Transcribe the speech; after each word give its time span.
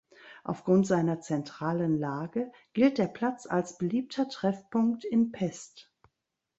Aufgrund 0.43 0.87
seiner 0.87 1.19
zentralen 1.21 1.99
Lage 1.99 2.51
gilt 2.73 2.97
der 2.97 3.05
Platz 3.05 3.45
als 3.45 3.77
beliebter 3.77 4.27
Treffpunkt 4.27 5.05
in 5.05 5.31
Pest. 5.31 5.91